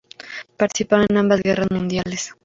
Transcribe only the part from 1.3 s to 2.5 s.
guerras mundiales.